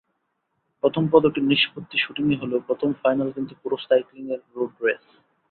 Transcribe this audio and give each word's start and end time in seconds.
প্রথম 0.83 1.03
পদকের 1.11 1.43
নিষ্পত্তি 1.43 1.97
শুটিংয়ে 1.97 2.39
হলেও 2.41 2.65
প্রথম 2.67 2.89
ফাইনাল 3.01 3.29
কিন্তু 3.31 3.53
পুরুষ 3.61 3.81
সাইক্লিংয়ের 3.89 4.41
রোড 4.55 4.71
রেস। 4.83 5.03